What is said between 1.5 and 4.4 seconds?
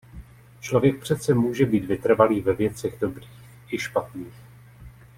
být vytrvalý ve věcech dobrých i špatných.